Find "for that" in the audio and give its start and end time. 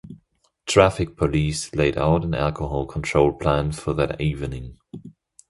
3.71-4.19